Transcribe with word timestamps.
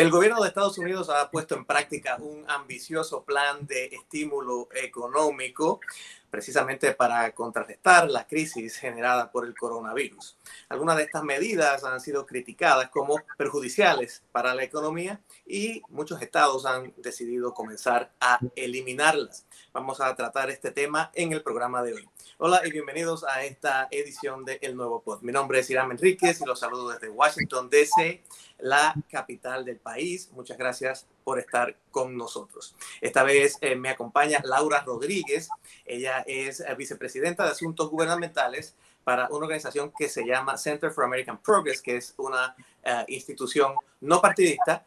El 0.00 0.10
gobierno 0.10 0.40
de 0.40 0.48
Estados 0.48 0.78
Unidos 0.78 1.10
ha 1.10 1.30
puesto 1.30 1.54
en 1.54 1.66
práctica 1.66 2.16
un 2.20 2.42
ambicioso 2.48 3.22
plan 3.22 3.66
de 3.66 3.84
estímulo 3.88 4.66
económico 4.72 5.82
precisamente 6.30 6.92
para 6.92 7.30
contrarrestar 7.32 8.08
la 8.10 8.26
crisis 8.26 8.76
generada 8.76 9.30
por 9.30 9.44
el 9.44 9.54
coronavirus. 9.54 10.36
Algunas 10.68 10.96
de 10.96 11.04
estas 11.04 11.24
medidas 11.24 11.84
han 11.84 12.00
sido 12.00 12.26
criticadas 12.26 12.90
como 12.90 13.16
perjudiciales 13.36 14.22
para 14.32 14.54
la 14.54 14.62
economía 14.62 15.20
y 15.46 15.82
muchos 15.88 16.22
estados 16.22 16.66
han 16.66 16.94
decidido 16.98 17.52
comenzar 17.52 18.12
a 18.20 18.38
eliminarlas. 18.56 19.46
Vamos 19.72 20.00
a 20.00 20.14
tratar 20.14 20.50
este 20.50 20.70
tema 20.70 21.10
en 21.14 21.32
el 21.32 21.42
programa 21.42 21.82
de 21.82 21.94
hoy. 21.94 22.08
Hola 22.38 22.62
y 22.64 22.70
bienvenidos 22.70 23.24
a 23.24 23.44
esta 23.44 23.88
edición 23.90 24.44
de 24.44 24.58
El 24.62 24.76
Nuevo 24.76 25.02
Pod. 25.02 25.22
Mi 25.22 25.32
nombre 25.32 25.58
es 25.58 25.68
Irán 25.70 25.90
Enríquez 25.90 26.40
y 26.40 26.46
los 26.46 26.60
saludo 26.60 26.90
desde 26.90 27.08
Washington, 27.08 27.68
D.C., 27.68 28.22
la 28.58 28.94
capital 29.10 29.64
del 29.64 29.78
país. 29.78 30.30
Muchas 30.32 30.56
gracias 30.56 31.06
por 31.30 31.38
estar 31.38 31.76
con 31.92 32.16
nosotros. 32.16 32.74
Esta 33.00 33.22
vez 33.22 33.56
eh, 33.60 33.76
me 33.76 33.88
acompaña 33.88 34.40
Laura 34.42 34.82
Rodríguez. 34.84 35.48
Ella 35.86 36.24
es 36.26 36.58
eh, 36.58 36.74
vicepresidenta 36.76 37.44
de 37.44 37.50
Asuntos 37.50 37.88
Gubernamentales 37.88 38.74
para 39.04 39.28
una 39.28 39.44
organización 39.44 39.92
que 39.96 40.08
se 40.08 40.26
llama 40.26 40.58
Center 40.58 40.90
for 40.90 41.04
American 41.04 41.38
Progress, 41.38 41.80
que 41.80 41.98
es 41.98 42.14
una 42.16 42.56
eh, 42.82 43.04
institución 43.06 43.74
no 44.00 44.20
partidista 44.20 44.84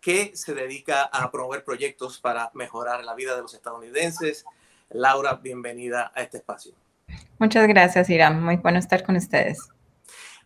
que 0.00 0.30
se 0.36 0.54
dedica 0.54 1.06
a 1.06 1.28
promover 1.28 1.64
proyectos 1.64 2.20
para 2.20 2.52
mejorar 2.54 3.02
la 3.02 3.16
vida 3.16 3.34
de 3.34 3.42
los 3.42 3.52
estadounidenses. 3.52 4.44
Laura, 4.90 5.34
bienvenida 5.42 6.12
a 6.14 6.22
este 6.22 6.36
espacio. 6.36 6.72
Muchas 7.40 7.66
gracias, 7.66 8.08
Irán. 8.10 8.40
Muy 8.40 8.58
bueno 8.58 8.78
estar 8.78 9.02
con 9.02 9.16
ustedes. 9.16 9.58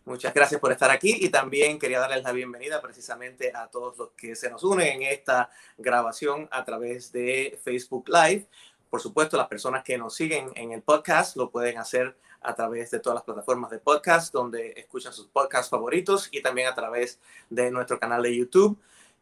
Muchas 0.05 0.35
gracias 0.35 0.61
por 0.61 0.71
estar 0.71 0.91
aquí 0.91 1.17
y 1.19 1.29
también 1.29 1.79
quería 1.79 1.99
darles 1.99 2.23
la 2.23 2.31
bienvenida 2.31 2.79
precisamente 2.79 3.51
a 3.55 3.65
todos 3.69 3.97
los 3.97 4.11
que 4.11 4.35
se 4.35 4.51
nos 4.51 4.63
unen 4.63 5.01
en 5.01 5.01
esta 5.01 5.49
grabación 5.79 6.47
a 6.51 6.63
través 6.63 7.11
de 7.11 7.59
Facebook 7.63 8.07
Live. 8.09 8.45
Por 8.91 9.01
supuesto, 9.01 9.35
las 9.35 9.47
personas 9.47 9.83
que 9.83 9.97
nos 9.97 10.13
siguen 10.13 10.51
en 10.53 10.73
el 10.73 10.83
podcast 10.83 11.35
lo 11.37 11.49
pueden 11.49 11.79
hacer 11.79 12.15
a 12.41 12.53
través 12.53 12.91
de 12.91 12.99
todas 12.99 13.15
las 13.15 13.23
plataformas 13.23 13.71
de 13.71 13.79
podcast 13.79 14.31
donde 14.31 14.73
escuchan 14.77 15.11
sus 15.11 15.25
podcasts 15.25 15.71
favoritos 15.71 16.29
y 16.31 16.43
también 16.43 16.67
a 16.67 16.75
través 16.75 17.19
de 17.49 17.71
nuestro 17.71 17.99
canal 17.99 18.21
de 18.21 18.35
YouTube. 18.37 18.77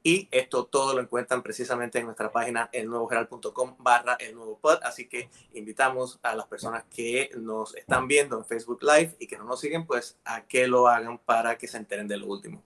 Y 0.05 0.27
esto 0.31 0.65
todo 0.65 0.93
lo 0.93 1.01
encuentran 1.01 1.41
precisamente 1.41 1.97
en 1.97 2.05
nuestra 2.05 2.29
página 2.29 2.69
elnuevogeral.com 2.73 3.77
barra 3.79 4.17
el 4.19 4.35
nuevo 4.35 4.59
pod. 4.59 4.79
Así 4.83 5.07
que 5.07 5.29
invitamos 5.53 6.19
a 6.23 6.35
las 6.35 6.45
personas 6.47 6.83
que 6.93 7.31
nos 7.37 7.73
están 7.75 8.07
viendo 8.09 8.37
en 8.37 8.43
Facebook 8.43 8.83
Live 8.83 9.15
y 9.17 9.27
que 9.27 9.37
no 9.37 9.45
nos 9.45 9.61
siguen, 9.61 9.85
pues 9.85 10.17
a 10.25 10.41
que 10.41 10.67
lo 10.67 10.89
hagan 10.89 11.19
para 11.19 11.57
que 11.57 11.69
se 11.69 11.77
enteren 11.77 12.09
de 12.09 12.17
lo 12.17 12.27
último. 12.27 12.61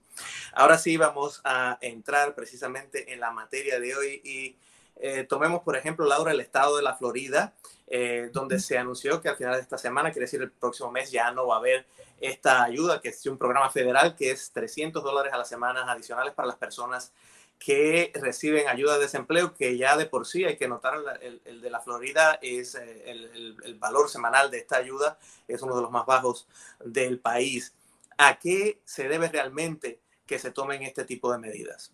Ahora 0.52 0.78
sí 0.78 0.96
vamos 0.96 1.40
a 1.44 1.78
entrar 1.80 2.34
precisamente 2.34 3.12
en 3.12 3.20
la 3.20 3.30
materia 3.30 3.78
de 3.78 3.94
hoy 3.94 4.20
y 4.24 4.56
eh, 5.00 5.22
tomemos, 5.22 5.62
por 5.62 5.76
ejemplo, 5.76 6.06
Laura, 6.06 6.32
el 6.32 6.40
estado 6.40 6.76
de 6.76 6.82
la 6.82 6.96
Florida, 6.96 7.54
eh, 7.86 8.30
donde 8.32 8.58
se 8.58 8.76
anunció 8.76 9.20
que 9.20 9.28
al 9.28 9.36
final 9.36 9.54
de 9.54 9.60
esta 9.60 9.78
semana, 9.78 10.10
quiere 10.10 10.24
decir 10.24 10.42
el 10.42 10.50
próximo 10.50 10.90
mes, 10.90 11.12
ya 11.12 11.30
no 11.30 11.46
va 11.46 11.54
a 11.54 11.58
haber 11.58 11.86
esta 12.20 12.64
ayuda, 12.64 13.00
que 13.00 13.10
es 13.10 13.24
un 13.26 13.38
programa 13.38 13.70
federal 13.70 14.16
que 14.16 14.32
es 14.32 14.50
300 14.52 15.02
dólares 15.02 15.32
a 15.32 15.38
la 15.38 15.44
semana 15.44 15.90
adicionales 15.90 16.34
para 16.34 16.48
las 16.48 16.56
personas 16.56 17.12
que 17.58 18.12
reciben 18.14 18.68
ayuda 18.68 18.94
de 18.94 19.02
desempleo, 19.02 19.54
que 19.54 19.76
ya 19.76 19.96
de 19.96 20.06
por 20.06 20.26
sí 20.26 20.44
hay 20.44 20.56
que 20.56 20.68
notar, 20.68 20.94
el, 21.20 21.60
de 21.60 21.70
la 21.70 21.80
Florida 21.80 22.38
es 22.40 22.74
eh, 22.76 23.02
el, 23.06 23.56
el, 23.64 23.74
valor 23.74 24.08
semanal 24.08 24.50
de 24.50 24.58
esta 24.58 24.76
ayuda, 24.76 25.18
es 25.48 25.62
uno 25.62 25.74
de 25.76 25.82
los 25.82 25.90
más 25.90 26.06
bajos 26.06 26.46
del 26.84 27.18
país. 27.18 27.74
¿A 28.16 28.38
qué 28.38 28.80
se 28.84 29.08
debe 29.08 29.28
realmente 29.28 30.00
que 30.26 30.38
se 30.38 30.50
tomen 30.50 30.82
este 30.82 31.04
tipo 31.04 31.32
de 31.32 31.38
medidas? 31.38 31.92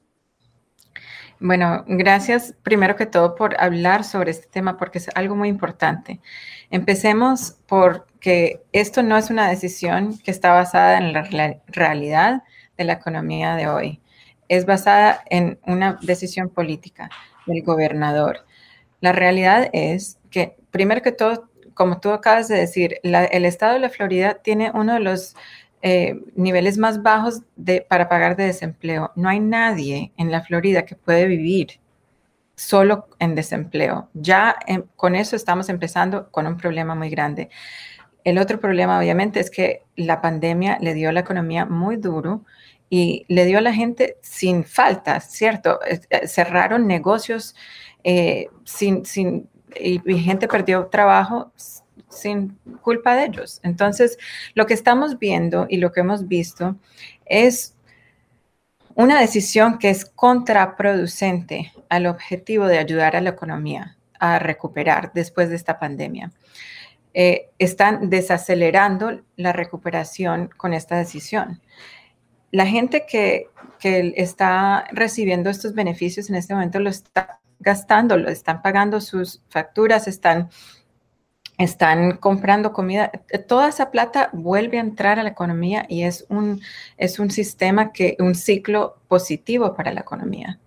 Bueno, 1.41 1.85
gracias 1.89 2.55
primero 2.63 2.97
que 2.97 3.07
todo 3.07 3.35
por 3.35 3.61
hablar 3.61 4.05
sobre 4.05 4.31
este 4.31 4.47
tema 4.47 4.77
porque 4.77 4.99
es 4.99 5.09
algo 5.15 5.35
muy 5.35 5.49
importante. 5.49 6.21
Empecemos 6.71 7.59
porque 7.67 8.63
esto 8.73 9.03
no 9.03 9.17
es 9.17 9.31
una 9.31 9.49
decisión 9.49 10.19
que 10.19 10.31
está 10.31 10.53
basada 10.53 10.99
en 10.99 11.13
la 11.13 11.61
realidad 11.67 12.43
de 12.77 12.85
la 12.85 12.95
economía 12.95 13.57
de 13.57 13.69
hoy. 13.69 14.01
Es 14.49 14.67
basada 14.67 15.23
en 15.31 15.59
una 15.67 15.99
decisión 16.03 16.49
política 16.49 17.11
del 17.47 17.63
gobernador. 17.63 18.47
La 19.01 19.13
realidad 19.13 19.69
es 19.73 20.19
que, 20.31 20.57
primero 20.71 21.03
que 21.03 21.13
todo, 21.13 21.49
como 21.75 22.01
tú 22.01 22.11
acabas 22.11 22.49
de 22.49 22.57
decir, 22.57 23.01
el 23.03 23.45
estado 23.45 23.75
de 23.75 23.81
la 23.81 23.91
Florida 23.91 24.35
tiene 24.43 24.71
uno 24.75 24.95
de 24.95 25.01
los 25.01 25.37
eh, 25.83 26.19
niveles 26.35 26.79
más 26.79 27.03
bajos 27.03 27.43
de, 27.57 27.83
para 27.87 28.09
pagar 28.09 28.37
de 28.37 28.45
desempleo. 28.45 29.13
No 29.17 29.29
hay 29.29 29.41
nadie 29.41 30.13
en 30.17 30.31
la 30.31 30.41
Florida 30.41 30.87
que 30.87 30.97
puede 30.97 31.27
vivir 31.27 31.81
solo 32.57 33.09
en 33.19 33.35
desempleo. 33.35 34.09
Ya 34.15 34.57
em, 34.67 34.85
con 34.97 35.15
eso 35.15 35.37
estamos 35.37 35.69
empezando 35.69 36.31
con 36.31 36.47
un 36.47 36.57
problema 36.57 36.95
muy 36.95 37.11
grande. 37.11 37.51
El 38.25 38.39
otro 38.39 38.59
problema, 38.61 38.99
obviamente, 38.99 39.41
es 39.41 39.51
que 39.51 39.83
la 39.97 40.23
pandemia 40.23 40.79
le 40.81 40.95
dio 40.95 41.11
a 41.11 41.13
la 41.13 41.21
economía 41.21 41.67
muy 41.67 41.97
duro 41.97 42.45
y 42.95 43.25
le 43.27 43.45
dio 43.45 43.59
a 43.59 43.61
la 43.61 43.73
gente 43.73 44.19
sin 44.23 44.63
falta, 44.63 45.19
¿cierto? 45.19 45.81
Eh, 45.85 46.29
cerraron 46.29 46.87
negocios 46.87 47.57
eh, 48.05 48.47
sin, 48.63 49.05
sin, 49.05 49.49
y, 49.75 50.01
y 50.09 50.23
gente 50.23 50.47
perdió 50.47 50.87
trabajo 50.87 51.51
sin 52.09 52.57
culpa 52.83 53.17
de 53.17 53.25
ellos. 53.25 53.59
Entonces, 53.65 54.17
lo 54.55 54.67
que 54.67 54.75
estamos 54.75 55.19
viendo 55.19 55.67
y 55.69 55.79
lo 55.79 55.91
que 55.91 56.03
hemos 56.03 56.29
visto 56.29 56.77
es 57.27 57.75
una 58.95 59.21
decisión 59.21 59.79
que 59.79 59.91
es 59.91 60.05
contraproducente 60.05 61.73
al 61.89 62.07
objetivo 62.07 62.67
de 62.69 62.79
ayudar 62.79 63.17
a 63.17 63.21
la 63.21 63.31
economía 63.31 63.97
a 64.21 64.39
recuperar 64.39 65.11
después 65.15 65.49
de 65.49 65.57
esta 65.57 65.81
pandemia. 65.81 66.31
Eh, 67.13 67.51
están 67.59 68.09
desacelerando 68.09 69.21
la 69.35 69.53
recuperación 69.53 70.49
con 70.57 70.75
esta 70.75 70.97
decisión. 70.97 71.61
La 72.55 72.67
gente 72.67 73.05
que, 73.05 73.49
que 73.81 74.15
está 74.17 74.87
recibiendo 74.93 75.51
estos 75.51 75.75
beneficios 75.75 76.31
en 76.31 76.37
este 76.37 76.55
momento 76.55 76.79
lo 76.79 76.89
está 76.89 77.41
gastando, 77.59 78.17
lo 78.17 78.29
están 78.29 78.63
pagando 78.63 79.01
sus 79.01 79.43
facturas, 79.49 80.07
están 80.07 80.51
están 81.59 82.17
comprando 82.19 82.73
comida, 82.73 83.11
toda 83.49 83.69
esa 83.69 83.91
plata 83.91 84.31
vuelve 84.33 84.79
a 84.79 84.83
entrar 84.83 85.19
a 85.19 85.25
la 85.25 85.31
economía 85.31 85.85
y 85.89 86.05
es 86.05 86.27
un, 86.29 86.61
es 86.97 87.19
un 87.19 87.31
sistema 87.31 87.93
que, 87.93 88.17
un 88.21 88.37
ciclo 88.37 88.99
positivo 89.09 89.75
para 89.75 89.93
la 89.93 90.01
economía. 90.01 90.61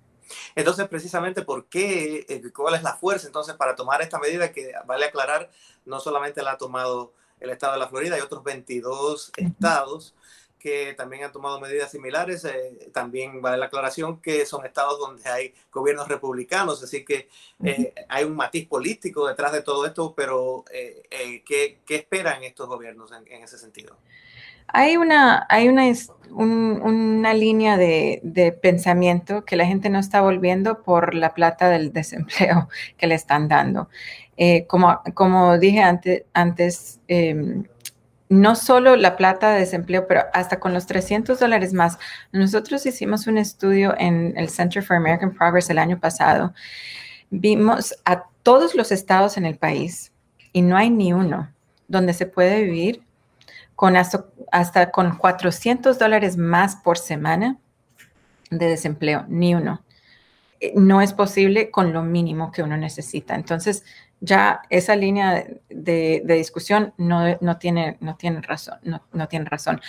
Entonces, 0.56 0.88
precisamente, 0.88 1.42
¿por 1.44 1.68
qué? 1.68 2.26
Eh, 2.28 2.42
¿Cuál 2.54 2.76
es 2.76 2.84
la 2.84 2.96
fuerza 2.96 3.28
entonces 3.28 3.56
para 3.56 3.76
tomar 3.76 4.02
esta 4.02 4.20
medida 4.20 4.52
que, 4.52 4.72
vale 4.86 5.06
aclarar, 5.06 5.50
no 5.86 6.00
solamente 6.00 6.42
la 6.44 6.52
ha 6.52 6.58
tomado 6.58 7.14
el 7.40 7.50
estado 7.50 7.74
de 7.74 7.80
la 7.80 7.88
Florida, 7.88 8.16
hay 8.16 8.22
otros 8.22 8.44
22 8.44 9.32
estados 9.38 10.16
que 10.68 10.94
también 10.96 11.24
han 11.24 11.32
tomado 11.32 11.62
medidas 11.62 11.92
similares. 11.92 12.44
Eh, 12.44 12.90
también 12.94 13.42
vale 13.42 13.58
la 13.58 13.68
aclaración 13.68 14.20
que 14.20 14.46
son 14.46 14.66
estados 14.66 15.00
donde 15.00 15.28
hay 15.30 15.54
gobiernos 15.72 16.10
republicanos, 16.10 16.84
así 16.84 17.06
que 17.06 17.30
eh, 17.64 17.94
hay 18.10 18.26
un 18.26 18.36
matiz 18.36 18.68
político 18.68 19.26
detrás 19.28 19.54
de 19.54 19.62
todo 19.62 19.86
esto, 19.86 20.14
pero 20.16 20.66
eh, 20.72 21.42
¿qué, 21.46 21.80
¿qué, 21.86 21.96
esperan 21.96 22.44
estos 22.44 22.68
gobiernos 22.68 23.14
en, 23.14 23.26
en, 23.32 23.44
ese 23.44 23.58
sentido? 23.58 23.96
Hay 24.68 24.98
una, 24.98 25.46
hay 25.50 25.70
una, 25.70 25.86
un, 26.32 26.82
una 26.84 27.34
línea 27.34 27.78
de, 27.78 28.20
de, 28.24 28.52
pensamiento 28.52 29.46
que 29.46 29.56
la 29.56 29.66
gente 29.66 29.90
no 29.90 30.00
está 30.00 30.20
volviendo 30.20 30.84
por 30.84 31.16
la 31.16 31.34
plata 31.34 31.70
del 31.70 31.94
desempleo 32.00 32.68
que 32.98 33.08
le 33.08 33.16
están 33.16 33.48
dando. 33.48 33.88
como, 34.68 35.00
como 35.14 35.58
dije 35.58 35.82
antes, 35.82 36.26
antes 36.34 37.00
eh, 37.08 37.64
no 38.30 38.56
solo 38.56 38.96
la 38.96 39.16
plata 39.16 39.52
de 39.52 39.60
desempleo, 39.60 40.08
pero 40.08 40.24
hasta 40.34 40.60
con 40.60 40.74
los 40.74 40.86
300 40.86 41.40
dólares 41.40 41.74
más. 41.74 41.98
Nosotros 42.32 42.86
hicimos 42.86 43.28
un 43.28 43.38
estudio 43.38 43.96
en 43.98 44.34
el 44.38 44.50
Center 44.50 44.84
for 44.84 44.98
American 44.98 45.34
Progress 45.34 45.70
el 45.70 45.80
año 45.80 46.00
pasado. 46.00 46.54
Vimos 47.30 47.96
a 48.06 48.24
todos 48.44 48.76
los 48.76 48.92
estados 48.92 49.38
en 49.38 49.46
el 49.46 49.58
país 49.58 50.12
y 50.54 50.62
no 50.62 50.78
hay 50.78 50.90
ni 50.90 51.14
uno 51.14 51.52
donde 51.88 52.14
se 52.14 52.26
puede 52.26 52.64
vivir 52.64 53.02
con 53.76 53.96
hasta, 53.96 54.26
hasta 54.52 54.92
con 54.92 55.18
400 55.18 56.00
dólares 56.00 56.36
más 56.36 56.76
por 56.76 56.98
semana 56.98 57.58
de 58.50 58.68
desempleo, 58.68 59.26
ni 59.28 59.56
uno. 59.56 59.84
Eh, 60.60 60.74
no 60.76 61.02
es 61.02 61.14
posible 61.14 61.70
con 61.70 61.94
lo 61.94 62.02
mínimo 62.02 62.52
que 62.52 62.64
uno 62.64 62.78
necesita. 62.78 63.36
Entonces, 63.36 63.84
ya 64.20 64.62
esa 64.70 64.96
línea 64.96 65.46
de, 65.70 66.22
discusión 66.26 66.94
no, 66.98 67.38
no, 67.42 67.58
tiene, 67.58 67.98
no, 68.00 68.16
tiene 68.16 68.42
razón, 68.42 68.80
no, 68.84 69.28
tiene 69.28 69.46
razón. 69.46 69.82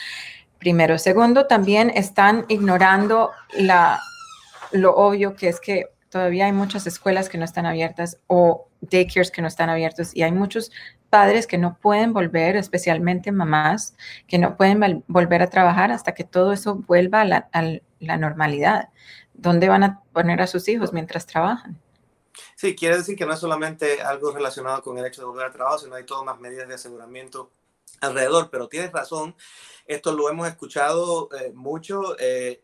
Primero. 0.59 0.99
Segundo, 0.99 1.47
también 1.47 1.91
están 1.95 2.45
ignorando 2.49 3.31
la, 3.57 4.01
lo 4.73 4.95
obvio 4.97 5.35
que 5.35 5.49
es 5.49 5.61
que 5.61 5.87
todavía 6.09 6.47
hay 6.47 6.53
muchas 6.53 6.87
escuelas 6.87 7.29
que 7.29 7.39
no 7.39 7.45
están 7.45 7.65
abiertas 7.65 8.19
o 8.27 8.69
daycares 8.81 9.31
que 9.31 9.43
no 9.43 9.49
están 9.49 9.71
abiertos 9.71 10.15
y 10.17 10.23
hay 10.23 10.33
muchos 10.33 10.73
padres 11.11 11.47
que 11.47 11.59
no 11.59 11.79
pueden 11.79 12.13
volver, 12.13 12.57
especialmente 12.57 13.31
mamás, 13.31 13.95
que 14.27 14.39
no 14.39 14.57
pueden 14.57 15.05
volver 15.07 15.43
a 15.43 15.51
trabajar 15.51 15.93
hasta 15.93 16.13
que 16.13 16.25
todo 16.25 16.53
eso 16.53 16.77
vuelva 16.77 17.21
a 17.23 17.63
la 18.01 18.17
normalidad. 18.17 18.89
¿Dónde 19.35 19.69
van 19.69 19.85
a 19.85 20.03
poner 20.13 20.43
a 20.43 20.49
sus 20.49 20.69
hijos 20.69 20.93
mientras 20.93 21.27
trabajan? 21.27 21.79
Sí, 22.57 22.75
quiere 22.75 22.99
decir 22.99 23.17
que 23.17 23.27
no 23.27 23.33
es 23.33 23.41
solamente 23.41 24.01
algo 24.03 24.31
relacionado 24.31 24.83
con 24.83 24.99
el 24.99 25.07
hecho 25.07 25.23
de 25.23 25.27
volver 25.27 25.47
al 25.47 25.53
trabajo, 25.53 25.79
sino 25.79 25.95
hay 25.95 26.05
todas 26.05 26.25
más 26.25 26.41
medidas 26.41 26.69
de 26.69 26.75
aseguramiento 26.75 27.51
alrededor, 28.01 28.51
pero 28.51 28.69
tienes 28.69 28.93
razón, 28.93 29.35
esto 29.87 30.13
lo 30.13 30.29
hemos 30.29 30.49
escuchado 30.49 31.29
eh, 31.33 31.53
mucho, 31.55 32.17
eh, 32.19 32.63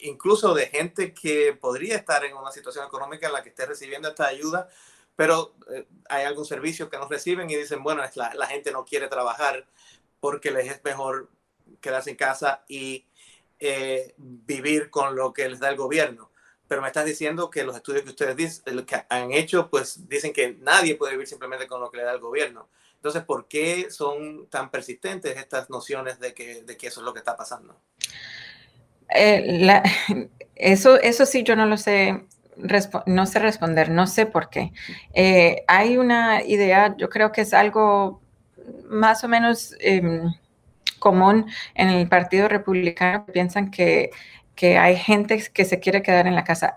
incluso 0.00 0.54
de 0.54 0.66
gente 0.66 1.14
que 1.14 1.56
podría 1.58 1.96
estar 1.96 2.24
en 2.24 2.36
una 2.36 2.50
situación 2.50 2.86
económica 2.86 3.26
en 3.26 3.32
la 3.32 3.42
que 3.42 3.50
esté 3.50 3.66
recibiendo 3.66 4.08
esta 4.08 4.26
ayuda, 4.26 4.68
pero 5.16 5.54
eh, 5.70 5.86
hay 6.08 6.24
algún 6.24 6.44
servicio 6.44 6.90
que 6.90 6.98
no 6.98 7.08
reciben 7.08 7.48
y 7.48 7.56
dicen, 7.56 7.82
bueno, 7.82 8.02
es 8.04 8.16
la, 8.16 8.34
la, 8.34 8.46
gente 8.46 8.72
no 8.72 8.84
quiere 8.84 9.08
trabajar 9.08 9.66
porque 10.20 10.50
les 10.50 10.70
es 10.70 10.84
mejor 10.84 11.30
quedarse 11.80 12.10
en 12.10 12.16
casa 12.16 12.64
y 12.68 13.06
vivir 14.18 14.90
con 14.90 15.16
lo 15.16 15.32
que 15.32 15.48
les 15.48 15.60
da 15.60 15.70
el 15.70 15.76
gobierno 15.76 16.30
pero 16.66 16.80
me 16.80 16.88
estás 16.88 17.04
diciendo 17.04 17.50
que 17.50 17.64
los 17.64 17.76
estudios 17.76 18.02
que 18.02 18.10
ustedes 18.10 18.36
dicen, 18.36 18.86
que 18.86 19.04
han 19.08 19.32
hecho, 19.32 19.68
pues 19.68 20.08
dicen 20.08 20.32
que 20.32 20.56
nadie 20.60 20.94
puede 20.94 21.12
vivir 21.12 21.26
simplemente 21.26 21.66
con 21.66 21.80
lo 21.80 21.90
que 21.90 21.98
le 21.98 22.04
da 22.04 22.12
el 22.12 22.20
gobierno. 22.20 22.68
Entonces, 22.96 23.22
¿por 23.22 23.48
qué 23.48 23.90
son 23.90 24.46
tan 24.48 24.70
persistentes 24.70 25.36
estas 25.36 25.68
nociones 25.68 26.18
de 26.20 26.32
que, 26.32 26.62
de 26.62 26.76
que 26.76 26.86
eso 26.86 27.00
es 27.00 27.04
lo 27.04 27.12
que 27.12 27.18
está 27.18 27.36
pasando? 27.36 27.76
Eh, 29.14 29.66
eso, 30.54 30.98
eso 31.00 31.26
sí, 31.26 31.42
yo 31.42 31.54
no 31.54 31.66
lo 31.66 31.76
sé, 31.76 32.24
no 33.06 33.26
sé 33.26 33.38
responder, 33.38 33.90
no 33.90 34.06
sé 34.06 34.26
por 34.26 34.48
qué. 34.48 34.72
Eh, 35.12 35.64
hay 35.66 35.98
una 35.98 36.42
idea, 36.42 36.96
yo 36.96 37.10
creo 37.10 37.30
que 37.30 37.42
es 37.42 37.52
algo 37.52 38.22
más 38.88 39.22
o 39.24 39.28
menos 39.28 39.74
em, 39.80 40.32
común 40.98 41.46
en 41.74 41.90
el 41.90 42.08
Partido 42.08 42.48
Republicano, 42.48 43.26
piensan 43.26 43.70
que 43.70 44.10
que 44.54 44.78
hay 44.78 44.96
gente 44.96 45.42
que 45.52 45.64
se 45.64 45.80
quiere 45.80 46.02
quedar 46.02 46.26
en 46.26 46.34
la 46.34 46.44
casa. 46.44 46.76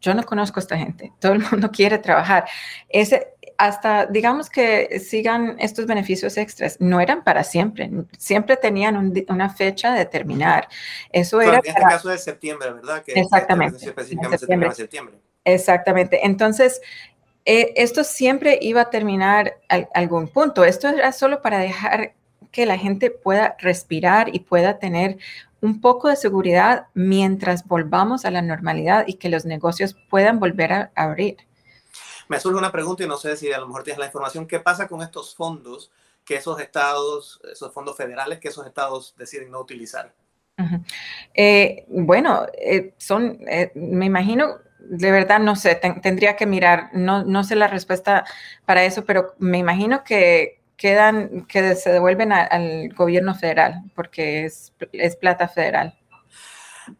Yo 0.00 0.14
no 0.14 0.22
conozco 0.24 0.60
a 0.60 0.62
esta 0.62 0.76
gente, 0.76 1.12
todo 1.18 1.32
el 1.32 1.40
mundo 1.50 1.70
quiere 1.70 1.98
trabajar. 1.98 2.46
Ese, 2.88 3.34
hasta, 3.56 4.06
digamos 4.06 4.50
que 4.50 5.00
sigan 5.00 5.56
estos 5.58 5.86
beneficios 5.86 6.36
extras, 6.36 6.76
no 6.80 7.00
eran 7.00 7.24
para 7.24 7.44
siempre, 7.44 7.90
siempre 8.18 8.56
tenían 8.56 9.12
una 9.28 9.50
fecha 9.50 9.94
de 9.94 10.04
terminar. 10.06 10.68
Eso 11.10 11.40
era... 11.40 11.58
En 11.58 11.62
este 11.64 11.80
caso 11.80 12.08
de 12.08 12.18
septiembre, 12.18 12.72
¿verdad? 12.72 13.02
Que 13.02 13.12
exactamente. 13.12 13.86
Específicamente 13.86 14.38
septiembre. 14.38 14.74
septiembre. 14.74 15.14
Exactamente. 15.44 16.26
Entonces, 16.26 16.80
eh, 17.44 17.72
esto 17.76 18.04
siempre 18.04 18.58
iba 18.60 18.82
a 18.82 18.90
terminar 18.90 19.58
a 19.68 19.86
algún 19.94 20.28
punto. 20.28 20.64
Esto 20.64 20.88
era 20.88 21.12
solo 21.12 21.42
para 21.42 21.58
dejar 21.58 22.14
que 22.50 22.66
la 22.66 22.78
gente 22.78 23.10
pueda 23.10 23.56
respirar 23.58 24.34
y 24.34 24.40
pueda 24.40 24.78
tener 24.78 25.18
un 25.64 25.80
poco 25.80 26.08
de 26.08 26.16
seguridad 26.16 26.88
mientras 26.92 27.66
volvamos 27.66 28.26
a 28.26 28.30
la 28.30 28.42
normalidad 28.42 29.04
y 29.06 29.14
que 29.14 29.30
los 29.30 29.46
negocios 29.46 29.96
puedan 30.10 30.38
volver 30.38 30.72
a 30.72 30.92
abrir. 30.94 31.38
Me 32.28 32.38
surge 32.38 32.58
una 32.58 32.70
pregunta 32.70 33.02
y 33.02 33.08
no 33.08 33.16
sé 33.16 33.36
si 33.36 33.50
a 33.50 33.58
lo 33.58 33.66
mejor 33.66 33.82
tienes 33.82 33.98
la 33.98 34.06
información. 34.06 34.46
¿Qué 34.46 34.60
pasa 34.60 34.86
con 34.88 35.00
estos 35.00 35.34
fondos 35.34 35.90
que 36.24 36.36
esos 36.36 36.60
estados, 36.60 37.40
esos 37.50 37.72
fondos 37.72 37.96
federales 37.96 38.40
que 38.40 38.48
esos 38.48 38.66
estados 38.66 39.14
deciden 39.16 39.50
no 39.50 39.60
utilizar? 39.60 40.12
Eh, 41.32 41.84
bueno, 41.88 42.46
eh, 42.52 42.92
son, 42.98 43.40
eh, 43.48 43.72
me 43.74 44.04
imagino, 44.04 44.58
de 44.78 45.10
verdad 45.10 45.40
no 45.40 45.56
sé, 45.56 45.80
tendría 46.02 46.36
que 46.36 46.46
mirar, 46.46 46.90
no, 46.92 47.24
no 47.24 47.42
sé 47.42 47.56
la 47.56 47.68
respuesta 47.68 48.24
para 48.66 48.84
eso, 48.84 49.04
pero 49.04 49.34
me 49.38 49.58
imagino 49.58 50.04
que, 50.04 50.60
quedan, 50.76 51.46
que 51.46 51.74
se 51.74 51.92
devuelven 51.92 52.32
al 52.32 52.88
gobierno 52.94 53.34
federal, 53.34 53.82
porque 53.94 54.44
es, 54.44 54.72
es 54.92 55.16
plata 55.16 55.48
federal. 55.48 55.98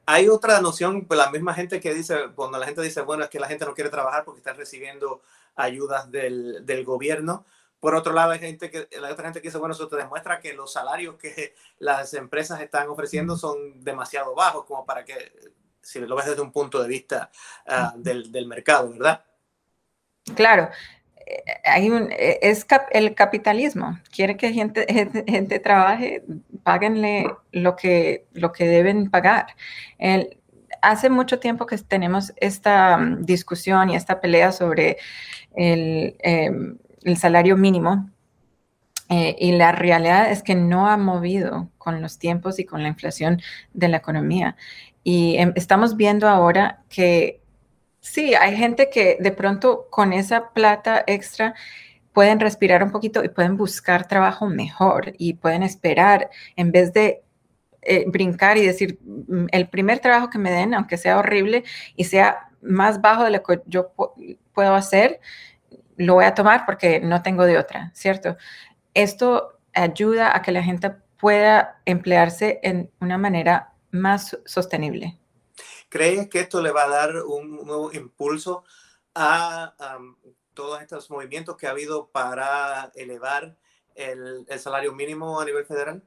Hay 0.07 0.29
otra 0.29 0.61
noción, 0.61 1.05
pues 1.07 1.19
la 1.19 1.31
misma 1.31 1.53
gente 1.55 1.81
que 1.81 1.93
dice, 1.93 2.17
cuando 2.35 2.59
la 2.59 2.67
gente 2.67 2.83
dice, 2.83 3.03
bueno, 3.03 3.25
es 3.25 3.31
que 3.31 3.41
la 3.41 3.49
gente 3.49 3.67
no 3.67 3.75
quiere 3.75 3.91
trabajar 3.91 4.25
porque 4.25 4.39
está 4.39 4.53
recibiendo 4.55 5.23
ayudas 5.57 6.11
del, 6.11 6.65
del 6.65 6.85
gobierno. 6.85 7.45
Por 7.81 7.95
otro 7.95 8.15
lado, 8.15 8.31
hay 8.31 8.39
gente 8.39 8.71
que, 8.71 8.89
la 8.99 9.13
otra 9.13 9.25
gente 9.25 9.43
que 9.43 9.49
dice, 9.49 9.59
bueno, 9.59 9.75
eso 9.75 9.89
te 9.89 9.97
demuestra 9.97 10.41
que 10.41 10.55
los 10.55 10.73
salarios 10.73 11.17
que 11.17 11.55
las 11.79 12.15
empresas 12.15 12.61
están 12.63 12.89
ofreciendo 12.89 13.37
son 13.37 13.85
demasiado 13.85 14.35
bajos 14.35 14.65
como 14.65 14.87
para 14.87 15.05
que, 15.05 15.33
si 15.83 16.01
lo 16.01 16.17
ves 16.17 16.27
desde 16.27 16.41
un 16.41 16.51
punto 16.51 16.83
de 16.83 16.89
vista 16.89 17.31
uh, 17.67 17.99
del, 17.99 18.33
del 18.33 18.47
mercado, 18.47 18.91
¿verdad? 18.91 19.23
Claro, 20.35 20.71
hay 21.65 21.91
un, 21.91 22.11
e, 22.13 22.39
es 22.43 22.67
el 22.93 23.15
capitalismo. 23.15 23.99
Quiere 24.15 24.37
que 24.37 24.53
gente, 24.53 24.87
gente, 25.27 25.59
trabaje, 25.59 26.25
páguenle 26.63 27.27
lo 27.53 27.77
que, 27.77 28.27
lo 28.33 28.53
que 28.53 28.67
deben 28.67 29.11
pagar. 29.11 29.47
El, 29.99 30.39
hace 30.83 31.11
mucho 31.11 31.39
tiempo 31.39 31.67
que 31.67 31.79
tenemos 31.79 32.33
esta 32.37 32.97
mm, 32.97 33.25
discusión 33.25 33.91
y 33.91 33.97
esta 33.97 34.21
pelea 34.21 34.53
sobre 34.53 34.99
el, 35.57 36.17
em, 36.21 36.79
el 37.03 37.17
salario 37.17 37.57
mínimo. 37.57 38.11
Eh, 39.11 39.37
y 39.39 39.53
la 39.53 39.73
realidad 39.73 40.31
es 40.31 40.43
que 40.43 40.55
no 40.55 40.89
ha 40.89 40.97
movido 40.97 41.71
con 41.77 42.01
los 42.01 42.19
tiempos 42.19 42.59
y 42.59 42.65
con 42.65 42.83
la 42.83 42.89
inflación 42.89 43.43
de 43.75 43.89
la 43.89 43.99
economía. 43.99 44.57
Y 45.03 45.37
em, 45.37 45.53
estamos 45.57 45.97
viendo 45.97 46.29
ahora 46.29 46.83
que 46.89 47.44
Sí, 48.05 48.35
hay 48.35 48.55
gente 48.55 48.91
que 48.91 49.17
de 49.19 49.33
pronto 49.33 49.89
con 49.91 50.13
esa 50.13 50.51
plata 50.53 51.03
extra 51.07 51.55
pueden 52.13 52.39
respirar 52.39 52.83
un 52.85 52.91
poquito 52.93 53.25
y 53.25 53.31
pueden 53.31 53.57
buscar 53.57 54.07
trabajo 54.07 54.47
mejor 54.47 55.15
y 55.19 55.35
pueden 55.35 55.63
esperar 55.63 56.29
en 56.55 56.71
vez 56.71 56.93
de 56.93 57.23
eh, 57.83 58.05
brincar 58.07 58.59
y 58.59 58.67
decir, 58.67 58.99
mm, 59.03 59.47
el 59.53 59.69
primer 59.71 60.01
trabajo 60.01 60.29
que 60.31 60.39
me 60.39 60.51
den, 60.51 60.75
aunque 60.75 60.99
sea 60.99 61.19
horrible 61.19 61.65
y 61.97 62.05
sea 62.05 62.51
más 62.61 63.01
bajo 63.01 63.25
de 63.25 63.31
lo 63.31 63.43
que 63.43 63.63
yo 63.67 63.93
puedo 64.53 64.75
hacer, 64.75 65.21
lo 65.97 66.15
voy 66.15 66.27
a 66.27 66.35
tomar 66.35 66.67
porque 66.67 67.01
no 67.01 67.23
tengo 67.23 67.47
de 67.47 67.59
otra, 67.59 67.91
¿cierto? 67.95 68.37
Esto 68.93 69.59
ayuda 69.73 70.37
a 70.37 70.43
que 70.43 70.53
la 70.53 70.63
gente 70.63 70.91
pueda 71.19 71.81
emplearse 71.87 72.61
en 72.63 72.91
una 73.01 73.17
manera 73.19 73.73
más 73.91 74.39
sostenible. 74.45 75.19
¿Crees 75.95 76.29
que 76.29 76.41
esto 76.41 76.61
le 76.61 76.73
va 76.73 76.83
a 76.83 76.89
dar 76.89 77.23
un 77.23 77.65
nuevo 77.65 77.93
impulso 77.93 78.65
a 79.15 79.75
todos 80.53 80.83
estos 80.83 81.09
movimientos 81.09 81.57
que 81.57 81.69
ha 81.69 81.71
habido 81.71 82.09
para 82.09 82.91
elevar 82.97 83.55
el, 83.95 84.45
salario 84.59 84.93
mínimo 84.93 85.41
a 85.41 85.45
nivel 85.45 85.65
federal? 85.65 86.03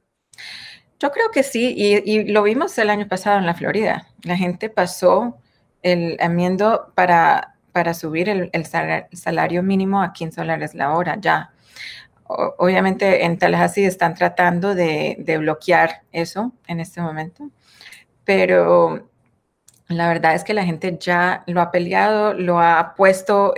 Yo 1.00 1.10
creo 1.10 1.30
que 1.30 1.42
sí, 1.42 1.74
y, 1.74 2.30
lo 2.30 2.42
vimos 2.42 2.76
el 2.76 2.90
año 2.90 3.08
pasado 3.08 3.38
en 3.38 3.46
la 3.46 3.54
Florida. 3.54 4.06
La 4.24 4.36
gente 4.36 4.68
pasó 4.68 5.38
el 5.80 6.18
enmiendo 6.20 6.92
para, 6.94 7.56
para 7.72 7.94
subir 7.94 8.28
el, 8.28 8.66
salario 8.66 9.62
mínimo 9.62 10.02
a 10.02 10.12
15 10.12 10.42
dólares 10.42 10.74
la 10.74 10.92
hora 10.92 11.16
ya. 11.18 11.54
obviamente 12.26 13.24
en 13.24 13.38
Tallahassee 13.38 13.86
están 13.86 14.12
tratando 14.12 14.74
de, 14.74 15.16
de 15.18 15.38
bloquear 15.38 16.02
eso 16.12 16.52
en 16.66 16.80
este 16.80 17.00
momento, 17.00 17.48
pero 18.24 19.07
la 19.88 20.08
verdad 20.08 20.34
es 20.34 20.44
que 20.44 20.54
la 20.54 20.64
gente 20.64 20.96
ya 21.00 21.44
lo 21.46 21.60
ha 21.60 21.70
peleado, 21.70 22.34
lo 22.34 22.60
ha 22.60 22.94
puesto 22.94 23.54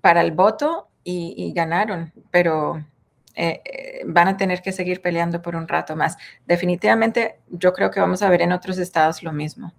para 0.00 0.20
el 0.20 0.32
voto 0.32 0.88
y, 1.04 1.52
ganaron, 1.52 2.12
pero 2.30 2.84
eh, 3.34 3.60
eh, 3.64 4.02
van 4.06 4.28
a 4.28 4.36
tener 4.36 4.62
que 4.62 4.72
seguir 4.72 5.02
peleando 5.02 5.42
por 5.42 5.56
un 5.56 5.66
rato 5.66 5.96
más. 5.96 6.16
Definitivamente 6.46 7.40
yo 7.48 7.72
creo 7.72 7.90
que 7.90 7.98
vamos 7.98 8.22
a 8.22 8.30
ver 8.30 8.42
en 8.42 8.52
otros 8.52 8.78
estados 8.78 9.22
lo 9.24 9.32
mismo. 9.32 9.72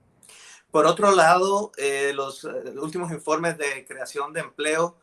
Por 0.70 0.86
otro 0.86 1.12
lado, 1.12 1.72
eh, 1.78 2.12
los, 2.14 2.44
últimos 2.44 3.12
informes 3.12 3.58
de 3.58 3.86
creación 3.88 4.34
de 4.34 4.42
empleo 4.42 4.98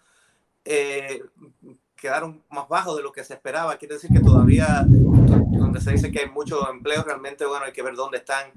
quedaron 1.97 2.45
más 2.51 2.69
bajos 2.69 2.97
de 2.97 3.03
lo 3.03 3.13
que 3.13 3.25
se 3.25 3.33
esperaba. 3.35 3.77
Quiere 3.77 3.95
decir 3.95 4.11
que 4.13 4.21
todavía, 4.21 4.85
donde 4.87 5.81
se 5.81 5.93
dice 5.93 6.13
que 6.13 6.21
hay 6.21 6.29
mucho 6.29 6.71
empleo, 6.71 7.03
realmente, 7.03 7.47
bueno, 7.47 7.65
hay 7.65 7.73
que 7.73 7.83
ver 7.83 7.95
dónde 7.95 8.19
están 8.19 8.53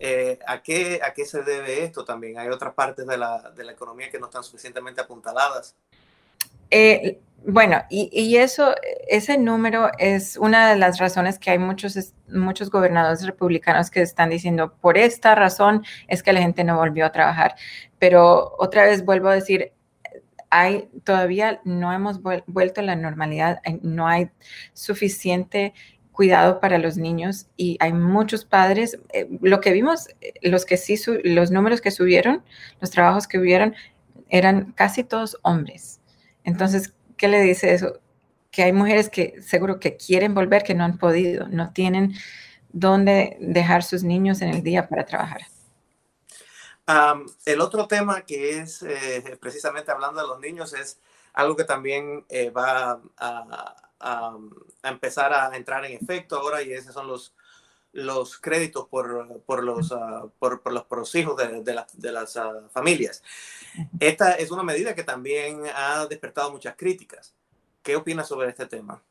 eh, 0.00 0.38
¿a, 0.46 0.62
qué, 0.62 1.00
¿A 1.02 1.12
qué 1.12 1.24
se 1.24 1.42
debe 1.42 1.84
esto 1.84 2.04
también? 2.04 2.38
¿Hay 2.38 2.48
otras 2.48 2.74
partes 2.74 3.06
de 3.06 3.16
la, 3.16 3.50
de 3.50 3.64
la 3.64 3.72
economía 3.72 4.10
que 4.10 4.18
no 4.18 4.26
están 4.26 4.44
suficientemente 4.44 5.00
apuntaladas? 5.00 5.74
Eh, 6.70 7.20
bueno, 7.44 7.82
y, 7.90 8.08
y, 8.12 8.36
eso, 8.36 8.74
ese 9.08 9.36
número 9.36 9.90
es 9.98 10.36
una 10.36 10.70
de 10.70 10.76
las 10.76 10.98
razones 10.98 11.38
que 11.38 11.50
hay 11.50 11.58
muchos, 11.58 12.14
muchos 12.28 12.70
gobernadores 12.70 13.26
republicanos 13.26 13.90
que 13.90 14.00
están 14.00 14.30
diciendo, 14.30 14.74
por 14.80 14.96
esta 14.96 15.34
razón 15.34 15.84
es 16.06 16.22
que 16.22 16.32
la 16.32 16.40
gente 16.40 16.62
no 16.64 16.76
volvió 16.76 17.04
a 17.04 17.12
trabajar. 17.12 17.56
Pero 17.98 18.54
otra 18.58 18.84
vez 18.84 19.04
vuelvo 19.04 19.28
a 19.28 19.34
decir, 19.34 19.72
hay, 20.50 20.90
todavía 21.04 21.62
no 21.64 21.92
hemos 21.92 22.20
vuelto 22.20 22.82
a 22.82 22.84
la 22.84 22.94
normalidad, 22.94 23.60
no 23.80 24.06
hay 24.06 24.30
suficiente 24.74 25.72
cuidado 26.12 26.60
para 26.60 26.78
los 26.78 26.96
niños 26.96 27.46
y 27.56 27.76
hay 27.80 27.92
muchos 27.92 28.44
padres, 28.44 28.98
eh, 29.12 29.28
lo 29.40 29.60
que 29.60 29.72
vimos, 29.72 30.08
eh, 30.20 30.34
los 30.42 30.64
que 30.64 30.76
sí, 30.76 31.00
los 31.24 31.50
números 31.50 31.80
que 31.80 31.90
subieron, 31.90 32.44
los 32.80 32.90
trabajos 32.90 33.26
que 33.26 33.38
hubieron, 33.38 33.74
eran 34.28 34.72
casi 34.72 35.04
todos 35.04 35.38
hombres. 35.42 36.00
Entonces, 36.44 36.94
¿qué 37.16 37.28
le 37.28 37.40
dice 37.40 37.74
eso? 37.74 38.00
que 38.52 38.62
hay 38.62 38.72
mujeres 38.72 39.08
que 39.08 39.40
seguro 39.42 39.80
que 39.80 39.96
quieren 39.96 40.34
volver, 40.34 40.62
que 40.62 40.74
no 40.74 40.84
han 40.84 40.98
podido, 40.98 41.48
no 41.48 41.72
tienen 41.72 42.14
dónde 42.70 43.36
dejar 43.40 43.82
sus 43.82 44.04
niños 44.04 44.42
en 44.42 44.50
el 44.50 44.62
día 44.62 44.88
para 44.88 45.04
trabajar. 45.04 45.40
el 47.46 47.60
otro 47.60 47.88
tema 47.88 48.22
que 48.22 48.58
es 48.58 48.82
eh, 48.82 49.38
precisamente 49.40 49.90
hablando 49.90 50.20
de 50.20 50.28
los 50.28 50.38
niños 50.38 50.74
es 50.74 51.00
algo 51.32 51.56
que 51.56 51.64
también 51.64 52.26
eh, 52.28 52.50
va 52.50 53.00
a, 53.16 53.91
empezar 54.82 55.32
a 55.32 55.56
entrar 55.56 55.84
en 55.84 55.92
efecto 55.92 56.36
ahora 56.36 56.62
y 56.62 56.72
esos 56.72 56.94
son 56.94 57.06
los, 57.06 57.34
los 57.92 58.38
créditos 58.38 58.88
por, 58.88 59.42
por 59.42 59.62
los, 59.62 59.90
uh, 59.90 60.30
por, 60.38 60.60
los, 60.72 60.84
por, 60.84 60.98
los, 60.98 61.14
hijos 61.14 61.36
de, 61.36 61.62
de, 61.62 62.12
las 62.12 62.36
uh, 62.36 62.68
familias. 62.70 63.22
Esta 64.00 64.32
es 64.32 64.50
una 64.50 64.62
medida 64.62 64.94
que 64.94 65.04
también 65.04 65.62
ha 65.74 66.06
despertado 66.06 66.50
muchas 66.50 66.74
críticas. 66.76 67.34
¿Qué 67.82 67.96
opinas 67.96 68.28
sobre 68.28 68.48
este 68.48 68.66
tema? 68.66 69.02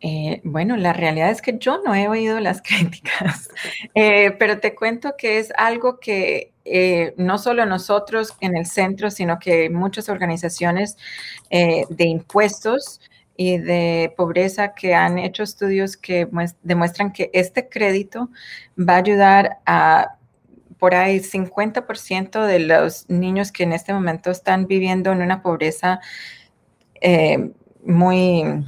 Eh, 0.00 0.40
bueno, 0.44 0.76
la 0.76 0.92
realidad 0.92 1.30
es 1.30 1.40
que 1.40 1.56
yo 1.58 1.80
no 1.82 1.94
he 1.94 2.06
oído 2.06 2.38
las 2.40 2.60
críticas, 2.66 3.48
eh, 3.94 4.30
pero 4.32 4.60
te 4.60 4.74
cuento 4.74 5.14
que 5.16 5.38
es 5.38 5.52
algo 5.56 5.98
que 5.98 6.52
eh, 6.64 7.14
no 7.16 7.38
solo 7.38 7.64
nosotros 7.64 8.34
en 8.40 8.56
el 8.56 8.66
centro, 8.66 9.10
sino 9.10 9.38
que 9.38 9.70
muchas 9.70 10.08
organizaciones 10.08 10.96
de 11.50 12.04
impuestos 12.04 13.00
y 13.36 13.58
de 13.58 14.14
pobreza 14.16 14.74
que 14.74 14.94
han 14.94 15.18
hecho 15.18 15.42
estudios 15.42 15.96
que 15.96 16.28
demuestran 16.62 17.12
que 17.12 17.30
este 17.32 17.68
crédito 17.68 18.30
va 18.78 18.94
a 18.94 18.98
ayudar 18.98 19.58
a 19.66 20.16
por 20.78 20.94
ahí 20.94 21.20
50% 21.20 22.44
de 22.44 22.58
los 22.58 23.08
niños 23.08 23.50
que 23.50 23.62
en 23.62 23.72
este 23.72 23.94
momento 23.94 24.30
están 24.30 24.66
viviendo 24.66 25.10
en 25.12 25.22
una 25.22 25.42
pobreza 25.42 26.00
muy 27.82 28.64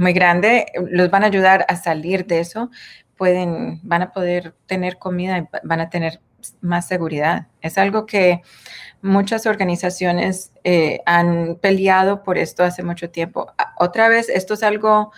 muy 0.00 0.14
grande, 0.14 0.64
los 0.90 1.10
van 1.10 1.24
a 1.24 1.26
ayudar 1.26 1.66
a 1.68 1.76
salir 1.76 2.26
de 2.26 2.40
eso, 2.40 2.70
pueden, 3.18 3.80
van 3.82 4.00
a 4.00 4.12
poder 4.12 4.54
tener 4.64 4.96
comida 4.96 5.38
y 5.38 5.46
van 5.62 5.80
a 5.80 5.90
tener 5.90 6.22
más 6.60 6.88
seguridad. 6.88 7.46
Es 7.60 7.78
algo 7.78 8.06
que 8.06 8.42
muchas 9.02 9.46
organizaciones 9.46 10.52
eh, 10.64 11.00
han 11.06 11.56
peleado 11.60 12.22
por 12.22 12.38
esto 12.38 12.64
hace 12.64 12.82
mucho 12.82 13.10
tiempo. 13.10 13.52
Otra 13.78 14.08
vez, 14.08 14.28
esto 14.28 14.54
es 14.54 14.62
algo 14.62 15.12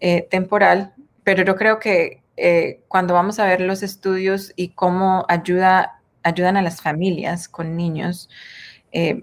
eh, 0.00 0.26
temporal, 0.30 0.94
pero 1.24 1.44
yo 1.44 1.56
creo 1.56 1.78
que 1.78 2.22
eh, 2.36 2.80
cuando 2.88 3.14
vamos 3.14 3.38
a 3.38 3.46
ver 3.46 3.60
los 3.60 3.82
estudios 3.82 4.52
y 4.56 4.68
cómo 4.68 5.24
ayuda, 5.28 6.00
ayudan 6.22 6.56
a 6.56 6.62
las 6.62 6.80
familias 6.80 7.48
con 7.48 7.76
niños, 7.76 8.28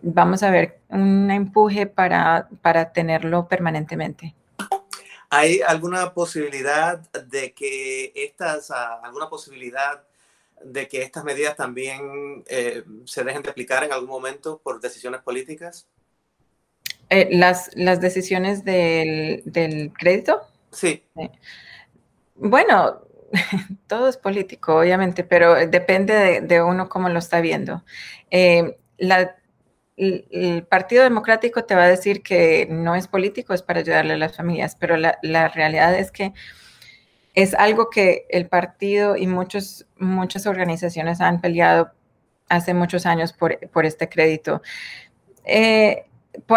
vamos 0.04 0.44
a 0.44 0.52
ver 0.52 0.78
un 0.90 1.32
empuje 1.32 1.88
para, 1.88 2.48
para 2.62 2.94
tenerlo 2.94 3.48
permanentemente. 3.48 4.36
¿Hay 5.36 5.62
alguna 5.62 6.14
posibilidad 6.14 7.00
de 7.00 7.56
que 7.56 8.12
estas, 8.14 8.70
ah, 8.70 9.00
alguna 9.04 9.32
posibilidad 9.32 10.04
de 10.64 10.88
que 10.88 11.02
estas 11.02 11.24
medidas 11.24 11.56
también 11.56 12.44
eh, 12.48 12.84
se 13.06 13.24
dejen 13.24 13.44
de 13.44 13.50
aplicar 13.50 13.84
en 13.84 13.92
algún 13.92 14.10
momento 14.10 14.60
por 14.64 14.80
decisiones 14.80 15.22
políticas? 15.22 15.88
Eh, 17.10 17.30
las, 17.32 17.70
las, 17.76 18.02
decisiones 18.02 18.64
del, 18.64 19.44
del 19.46 19.92
crédito. 19.94 20.42
Sí. 20.72 21.04
Bueno, 22.36 23.02
todo 23.88 24.08
es 24.08 24.18
político, 24.18 24.80
obviamente, 24.80 25.24
pero 25.24 25.56
depende 25.68 26.14
de, 26.14 26.42
de 26.42 26.62
uno 26.62 26.90
cómo 26.90 27.10
lo 27.10 27.20
está 27.20 27.42
viendo. 27.42 27.84
Eh, 28.32 28.78
la, 28.98 29.36
el 29.96 30.66
Partido 30.68 31.04
Democrático 31.04 31.66
te 31.66 31.76
va 31.76 31.84
a 31.84 31.90
decir 31.90 32.24
que 32.24 32.68
no 32.70 32.96
es 32.96 33.08
político, 33.08 33.54
es 33.54 33.62
para 33.62 33.82
ayudarle 33.82 34.14
a 34.14 34.18
las 34.18 34.36
familias, 34.36 34.76
pero 34.76 34.98
la, 34.98 35.48
realidad 35.50 35.94
es 35.98 36.12
que 36.12 36.34
es 37.34 37.54
algo 37.56 37.90
que 37.90 38.26
el 38.30 38.48
partido 38.48 39.16
y 39.16 39.28
muchos, 39.28 39.88
muchas 39.98 40.46
organizaciones 40.46 41.20
han 41.22 41.42
peleado 41.42 41.92
hace 42.50 42.74
muchos 42.74 43.06
años 43.06 43.34
por, 43.34 43.86
este 43.86 44.10
crédito. 44.10 44.62
Eh, 45.46 46.06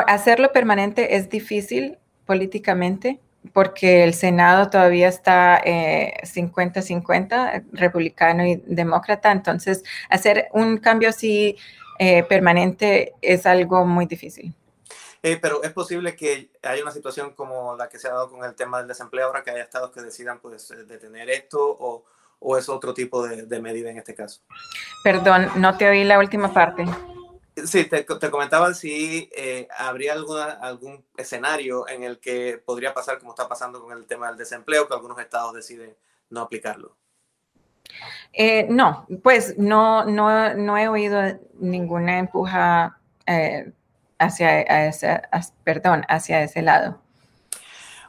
hacerlo 0.06 0.52
permanente 0.52 1.16
es 1.16 1.28
difícil 1.30 1.98
políticamente 2.26 3.20
porque 3.52 4.04
el 4.04 4.12
Senado 4.12 4.70
todavía 4.70 5.08
está 5.08 5.62
50-50, 5.64 7.56
eh, 7.56 7.64
republicano 7.72 8.44
y 8.44 8.56
demócrata, 8.66 9.30
entonces 9.30 9.84
hacer 10.10 10.48
un 10.52 10.78
cambio 10.78 11.10
así 11.10 11.56
eh, 11.98 12.24
permanente 12.24 13.14
es 13.22 13.46
algo 13.46 13.86
muy 13.86 14.06
difícil. 14.06 14.54
Eh, 15.26 15.38
pero 15.42 15.60
es 15.64 15.72
posible 15.72 16.14
que 16.14 16.52
haya 16.62 16.82
una 16.84 16.92
situación 16.92 17.32
como 17.32 17.74
la 17.74 17.88
que 17.88 17.98
se 17.98 18.06
ha 18.06 18.12
dado 18.12 18.30
con 18.30 18.44
el 18.44 18.54
tema 18.54 18.78
del 18.78 18.86
desempleo 18.86 19.26
ahora, 19.26 19.42
que 19.42 19.50
haya 19.50 19.64
estados 19.64 19.90
que 19.90 20.00
decidan 20.00 20.38
pues, 20.38 20.70
eh, 20.70 20.84
detener 20.84 21.28
esto 21.30 21.58
o, 21.60 22.04
o 22.38 22.56
es 22.56 22.68
otro 22.68 22.94
tipo 22.94 23.26
de, 23.26 23.42
de, 23.42 23.60
medida 23.60 23.90
en 23.90 23.98
este 23.98 24.14
caso. 24.14 24.42
Perdón, 25.02 25.50
no 25.56 25.76
te 25.76 25.88
oí 25.88 26.04
la 26.04 26.20
última 26.20 26.54
parte. 26.54 26.84
Sí, 27.64 27.86
te, 27.86 28.04
te 28.04 28.30
comentaba 28.30 28.72
si 28.72 29.28
habría 29.76 30.12
alguna, 30.12 30.44
algún 30.44 31.04
escenario 31.16 31.88
en 31.88 32.04
el 32.04 32.20
que 32.20 32.62
podría 32.64 32.94
pasar 32.94 33.18
como 33.18 33.32
está 33.32 33.48
pasando 33.48 33.82
con 33.82 33.98
el 33.98 34.06
tema 34.06 34.28
del 34.28 34.36
desempleo, 34.36 34.86
que 34.86 34.94
algunos 34.94 35.18
estados 35.18 35.54
deciden 35.54 35.96
no 36.30 36.42
aplicarlo. 36.42 36.94
Eh, 38.32 38.68
no, 38.70 39.08
pues 39.24 39.58
no, 39.58 40.04
no, 40.04 40.54
no, 40.54 40.78
he 40.78 40.86
oído 40.86 41.20
ninguna 41.58 42.20
empuja 42.20 43.00
eh, 43.26 43.72
hacia, 44.18 44.62
ese, 44.88 45.22
perdón, 45.64 46.04
hacia 46.08 46.42
ese 46.42 46.62
lado. 46.62 47.00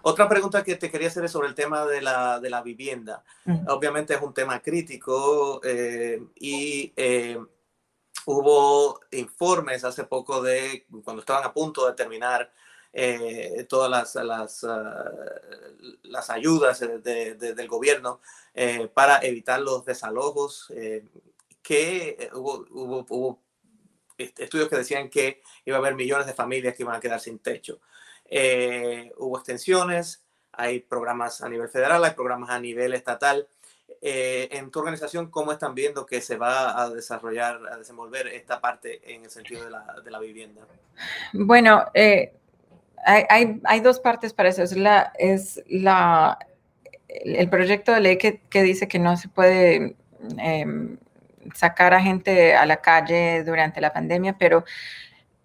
Otra 0.01 0.29
pregunta 0.29 0.63
que 0.63 0.75
te 0.75 0.89
quería 0.89 1.09
hacer 1.09 1.25
es 1.25 1.31
sobre 1.31 1.47
el 1.49 1.55
tema 1.55 1.85
de 1.85 2.01
la, 2.01 2.39
de 2.39 2.49
la 2.49 2.61
vivienda. 2.61 3.23
Obviamente 3.67 4.13
es 4.13 4.21
un 4.21 4.33
tema 4.33 4.61
crítico 4.61 5.59
eh, 5.63 6.21
y 6.35 6.93
hubo 8.25 9.01
informes 9.11 9.83
hace 9.83 10.05
poco 10.05 10.41
de 10.41 10.85
cuando 11.03 11.21
estaban 11.21 11.43
a 11.43 11.53
punto 11.53 11.85
de 11.87 11.93
terminar 11.93 12.51
eh, 12.93 13.65
todas 13.69 13.91
las, 13.91 14.15
las, 14.25 14.63
ah, 14.63 15.11
las 16.03 16.29
ayudas 16.29 16.79
del 16.79 17.67
gobierno 17.67 18.21
eh, 18.53 18.89
para 18.93 19.19
evitar 19.19 19.61
los 19.61 19.85
desalojos, 19.85 20.71
eh, 20.75 21.05
que 21.61 22.29
hubo, 22.33 22.65
hubo, 22.71 23.39
estudios 24.17 24.69
que 24.69 24.77
decían 24.77 25.09
que 25.09 25.41
iba 25.65 25.77
a 25.77 25.79
haber 25.79 25.95
millones 25.95 26.27
de 26.27 26.33
familias 26.33 26.75
que 26.75 26.83
iban 26.83 26.95
a 26.95 26.99
quedar 26.99 27.19
sin 27.19 27.39
techo. 27.39 27.79
hubo 29.17 29.37
extensiones, 29.37 30.23
hay 30.51 30.79
programas 30.79 31.41
a 31.41 31.49
nivel 31.49 31.69
federal, 31.69 32.03
hay 32.03 32.11
programas 32.11 32.49
a 32.49 32.59
nivel 32.59 32.93
estatal. 32.93 33.47
en 34.01 34.71
tu 34.71 34.79
organización, 34.79 35.29
¿cómo 35.29 35.51
están 35.51 35.75
viendo 35.75 36.05
que 36.05 36.21
se 36.21 36.37
va 36.37 36.81
a 36.81 36.89
desarrollar, 36.89 37.61
a 37.71 37.77
desenvolver 37.77 38.27
esta 38.27 38.59
parte 38.59 39.01
en 39.13 39.23
el 39.23 39.29
sentido 39.29 39.63
de 39.65 40.11
la, 40.11 40.19
vivienda? 40.19 40.61
Bueno, 41.33 41.85
eh, 41.93 42.33
hay, 43.05 43.79
dos 43.81 43.99
partes 43.99 44.33
para 44.33 44.49
eso. 44.49 44.63
Es, 44.63 44.75
la, 45.67 46.39
el 47.07 47.49
proyecto 47.49 47.93
de 47.93 48.01
ley 48.01 48.17
que, 48.17 48.41
que 48.49 48.63
dice 48.63 48.87
que 48.87 48.99
no 48.99 49.15
se 49.17 49.29
puede 49.29 49.95
em, 50.37 50.97
sacar 51.53 51.93
a 51.93 52.01
gente 52.01 52.55
a 52.55 52.65
la 52.65 52.77
calle 52.77 53.43
durante 53.43 53.81
la 53.81 53.93
pandemia, 53.93 54.37
pero 54.37 54.65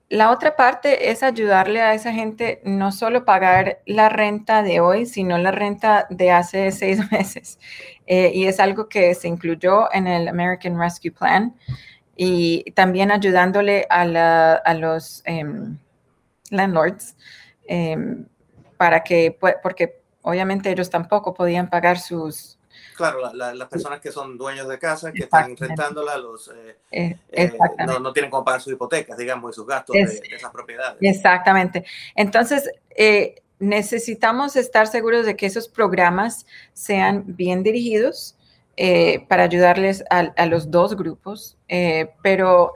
la 0.08 0.30
otra 0.30 0.56
parte 0.56 1.10
es 1.10 1.22
ayudarle 1.22 1.80
a 1.80 1.94
esa 1.94 2.12
gente 2.12 2.60
no 2.64 2.92
solo 2.92 3.24
pagar 3.24 3.80
la 3.86 4.08
renta 4.08 4.62
de 4.62 4.80
hoy, 4.80 5.06
sino 5.06 5.38
la 5.38 5.50
renta 5.50 6.06
de 6.10 6.30
hace 6.30 6.70
seis 6.72 7.10
meses. 7.10 7.58
Eh, 8.06 8.30
y 8.34 8.46
es 8.46 8.60
algo 8.60 8.88
que 8.88 9.14
se 9.14 9.28
incluyó 9.28 9.92
en 9.92 10.06
el 10.06 10.28
American 10.28 10.78
Rescue 10.78 11.12
Plan 11.12 11.54
y 12.16 12.70
también 12.72 13.10
ayudándole 13.10 13.86
a, 13.88 14.04
la, 14.04 14.54
a 14.54 14.74
los 14.74 15.22
em, 15.24 15.78
landlords 16.50 17.16
Em, 17.64 18.26
para 18.76 19.02
que, 19.02 19.38
porque 19.62 20.02
obviamente 20.22 20.70
ellos 20.70 20.90
tampoco 20.90 21.34
podían 21.34 21.70
pagar 21.70 21.98
sus... 21.98 22.58
Claro, 22.96 23.32
las 23.32 23.68
personas 23.68 24.00
que 24.00 24.12
son 24.12 24.36
dueños 24.36 24.68
de 24.68 24.78
casa, 24.78 25.12
que 25.12 25.24
están 25.24 25.56
rentándola, 25.56 26.16
los, 26.18 26.48
eh, 26.48 26.76
eh, 26.90 27.16
eh, 27.30 27.52
no, 27.86 28.12
tienen 28.12 28.30
cómo 28.30 28.44
pagar 28.44 28.60
sus 28.60 28.72
hipotecas, 28.72 29.16
digamos, 29.16 29.52
y 29.52 29.54
sus 29.54 29.66
gastos 29.66 29.94
de, 29.94 30.22
esas 30.34 30.50
propiedades. 30.50 30.98
Exactamente. 31.00 31.84
Entonces, 32.14 32.70
necesitamos 33.58 34.56
estar 34.56 34.86
seguros 34.86 35.26
de 35.26 35.36
que 35.36 35.46
esos 35.46 35.68
programas 35.68 36.46
sean 36.72 37.24
bien 37.26 37.62
dirigidos 37.62 38.36
para 39.28 39.44
ayudarles 39.44 40.04
a, 40.10 40.18
a, 40.36 40.46
los 40.46 40.70
dos 40.70 40.96
grupos, 40.96 41.56
pero 42.22 42.72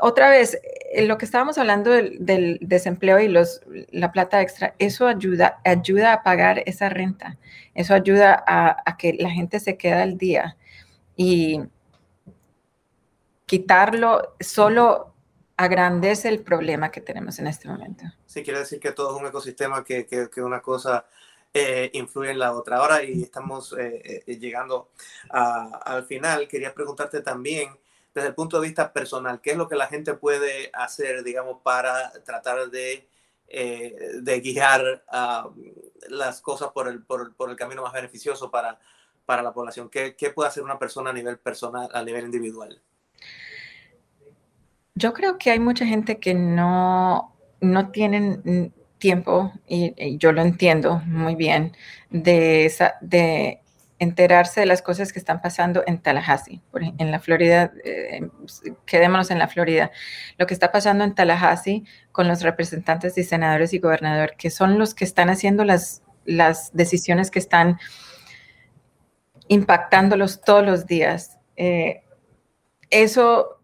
otra 0.00 0.28
vez, 0.28 0.54
eh, 0.54 0.73
lo 1.02 1.18
que 1.18 1.24
estábamos 1.24 1.58
hablando 1.58 1.90
del, 1.90 2.58
desempleo 2.60 3.18
y 3.18 3.28
los, 3.28 3.60
la 3.90 4.12
plata 4.12 4.40
extra, 4.40 4.74
eso 4.78 5.06
ayuda, 5.06 5.60
ayuda 5.64 6.12
a 6.12 6.22
pagar 6.22 6.62
esa 6.66 6.88
renta, 6.88 7.36
eso 7.74 7.94
ayuda 7.94 8.42
a, 8.46 8.96
que 8.96 9.14
la 9.14 9.30
gente 9.30 9.60
se 9.60 9.76
quede 9.76 10.02
al 10.02 10.18
día 10.18 10.56
y 11.16 11.60
quitarlo 13.46 14.34
solo 14.40 15.14
agrandece 15.56 16.28
el 16.28 16.40
problema 16.40 16.90
que 16.90 17.00
tenemos 17.00 17.38
en 17.38 17.46
este 17.46 17.68
momento. 17.68 18.04
Sí, 18.26 18.42
quiere 18.42 18.60
decir 18.60 18.80
que 18.80 18.92
todo 18.92 19.14
es 19.14 19.20
un 19.20 19.28
ecosistema 19.28 19.84
que, 19.84 20.06
que, 20.06 20.42
una 20.42 20.60
cosa 20.60 21.06
eh, 21.52 21.90
influye 21.92 22.30
en 22.30 22.38
la 22.38 22.52
otra. 22.52 22.78
Ahora, 22.78 23.02
y 23.04 23.22
estamos 23.22 23.72
eh, 23.78 24.24
eh, 24.26 24.36
llegando 24.38 24.90
al 25.30 26.04
final, 26.04 26.48
quería 26.48 26.74
preguntarte 26.74 27.20
también, 27.20 27.70
desde 28.14 28.28
el 28.28 28.34
punto 28.34 28.60
de 28.60 28.66
vista 28.68 28.92
personal, 28.92 29.40
¿qué 29.40 29.50
es 29.50 29.56
lo 29.56 29.68
que 29.68 29.76
la 29.76 29.88
gente 29.88 30.14
puede 30.14 30.70
hacer, 30.72 31.24
digamos, 31.24 31.58
para 31.62 32.12
tratar 32.24 32.70
de, 32.70 33.08
de 33.48 34.40
guiar 34.40 35.04
las 36.08 36.40
cosas 36.40 36.70
por 36.72 36.88
el, 36.88 37.02
por, 37.02 37.34
por, 37.34 37.50
el 37.50 37.56
camino 37.56 37.82
más 37.82 37.92
beneficioso 37.92 38.50
para, 38.50 38.78
para 39.26 39.42
la 39.42 39.52
población? 39.52 39.90
¿Qué, 39.90 40.14
¿Qué 40.14 40.30
puede 40.30 40.48
hacer 40.48 40.62
una 40.62 40.78
persona 40.78 41.10
a 41.10 41.12
nivel 41.12 41.38
personal, 41.38 41.88
a 41.92 42.02
nivel 42.02 42.26
individual? 42.26 42.80
Yo 44.94 45.12
creo 45.12 45.38
que 45.38 45.50
hay 45.50 45.58
mucha 45.58 45.84
gente 45.84 46.20
que 46.20 46.34
no, 46.34 47.34
no 47.60 47.90
tienen 47.90 48.72
tiempo, 48.98 49.52
y, 49.66 50.16
yo 50.18 50.32
lo 50.32 50.40
entiendo 50.40 51.02
muy 51.04 51.34
bien, 51.34 51.76
de, 52.10 52.72
de 53.00 53.60
enterarse 53.98 54.60
de 54.60 54.66
las 54.66 54.82
cosas 54.82 55.12
que 55.12 55.18
están 55.18 55.42
pasando 55.42 55.82
en 55.86 55.98
Tallahassee, 55.98 56.62
en 56.98 57.10
la 57.10 57.18
Florida, 57.18 57.72
eh, 58.16 58.72
quedémonos 58.86 59.30
en 59.30 59.38
la 59.38 59.48
Florida, 59.48 59.90
lo 60.38 60.46
que 60.46 60.54
está 60.54 60.72
pasando 60.72 61.04
en 61.04 61.14
Tallahassee 61.14 61.84
con 62.12 62.28
los 62.28 62.42
representantes 62.42 63.16
y 63.18 63.24
senadores 63.24 63.72
y 63.72 63.78
gobernador, 63.78 64.34
que 64.36 64.50
son 64.50 64.78
los 64.78 64.94
que 64.94 65.04
están 65.04 65.30
haciendo 65.30 65.64
las, 65.64 66.02
decisiones 66.72 67.30
que 67.30 67.38
están 67.38 67.78
impactándolos 69.48 70.40
todos 70.40 70.64
los 70.64 70.86
días. 70.86 71.38
Eh, 71.56 72.02
eso 72.88 73.60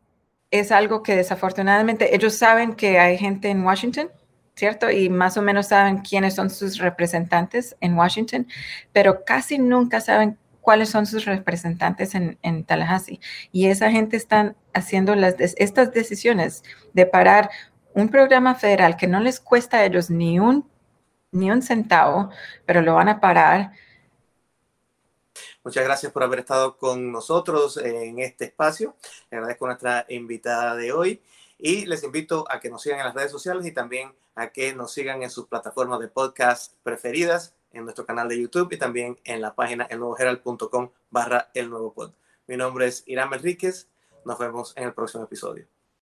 es 0.50 0.73
algo 0.73 1.02
que 1.02 1.16
desafortunadamente 1.16 2.14
ellos 2.14 2.35
saben 2.35 2.75
que 2.75 2.99
hay 2.99 3.16
gente 3.16 3.49
en 3.49 3.64
Washington, 3.64 4.11
¿cierto? 4.57 4.90
Y 4.90 5.09
más 5.09 5.37
o 5.37 5.42
menos 5.42 5.69
saben 5.69 5.99
quiénes 5.99 6.35
son 6.35 6.50
sus 6.50 6.78
representantes 6.78 7.76
en 7.80 7.97
Washington, 7.97 8.47
pero 8.92 9.25
casi 9.25 9.59
nunca 9.59 10.00
saben 10.00 10.37
cuáles 10.61 10.90
son 10.90 11.07
sus 11.07 11.25
representantes 11.25 12.14
en, 12.14 12.64
Tallahassee. 12.64 13.21
Y 13.52 13.67
esa 13.67 13.90
gente 13.90 14.17
está 14.17 14.55
haciendo 14.73 15.14
las, 15.14 15.35
estas 15.38 15.93
decisiones 15.93 16.62
de 16.93 17.07
parar 17.07 17.50
un 17.95 18.09
programa 18.09 18.55
federal 18.55 18.97
que 18.97 19.07
no 19.07 19.21
les 19.21 19.40
cuesta 19.40 19.79
a 19.79 19.85
ellos 19.85 20.11
ni 20.11 20.38
un, 20.38 20.69
ni 21.33 21.50
un 21.50 21.62
centavo, 21.62 22.31
pero 22.67 22.83
lo 22.83 22.95
van 22.95 23.09
a 23.09 23.21
parar 23.21 23.73
Muchas 25.62 25.85
gracias 25.85 26.11
por 26.11 26.23
haber 26.23 26.38
estado 26.38 26.79
con 26.79 27.12
nosotros 27.12 27.76
en 27.76 28.19
este 28.19 28.47
espacio. 28.47 28.97
Le 29.31 29.37
agradezco 29.37 29.67
a 29.67 29.69
nuestra 29.69 30.07
invitada 30.09 30.75
de 30.75 30.90
hoy 30.90 31.21
y 31.59 31.85
les 31.85 32.02
invito 32.02 32.47
a 32.49 32.61
que 32.61 32.71
nos 32.71 32.81
sigan 32.81 33.00
en 33.00 33.05
las 33.05 33.14
redes 33.14 33.31
sociales 33.31 33.67
y 33.67 33.73
también 33.73 34.14
a 34.35 34.49
que 34.49 34.75
nos 34.75 34.93
sigan 34.93 35.23
en 35.23 35.29
sus 35.29 35.49
plataformas 35.49 36.00
de 36.00 36.09
podcast 36.09 36.73
preferidas, 36.83 37.55
en 37.73 37.85
nuestro 37.85 38.07
canal 38.07 38.29
de 38.29 38.41
YouTube 38.41 38.73
y 38.73 38.79
también 38.79 39.19
en 39.25 39.41
la 39.41 39.55
página 39.55 39.85
elnuevoherald.com 39.85 40.91
barra 41.11 41.50
el 41.55 41.71
nuevo 41.71 41.93
pod. 41.93 42.12
Mi 42.47 42.57
nombre 42.57 42.87
es 42.87 43.05
Irán 43.07 43.33
Enríquez. 43.33 43.89
Nos 44.25 44.39
vemos 44.39 44.73
en 44.77 44.85
el 44.85 44.95
próximo 44.95 45.25
episodio. 45.25 45.67